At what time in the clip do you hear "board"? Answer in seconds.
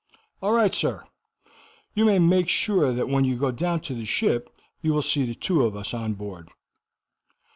6.15-6.49